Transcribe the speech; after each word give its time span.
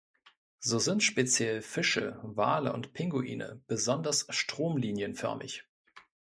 So 0.61 0.79
sind 0.79 1.03
speziell 1.03 1.61
Fische, 1.61 2.19
Wale 2.23 2.73
und 2.73 2.91
Pinguine 2.91 3.61
besonders 3.67 4.25
stromlinienförmig. 4.31 5.67